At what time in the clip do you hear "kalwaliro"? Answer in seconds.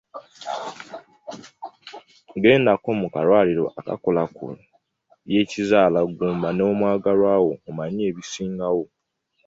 3.13-3.65